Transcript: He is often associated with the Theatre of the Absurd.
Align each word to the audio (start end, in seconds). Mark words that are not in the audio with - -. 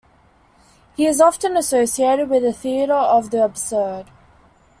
He 0.97 1.05
is 1.05 1.21
often 1.21 1.55
associated 1.55 2.27
with 2.27 2.41
the 2.41 2.51
Theatre 2.53 2.91
of 2.91 3.29
the 3.29 3.45
Absurd. 3.45 4.07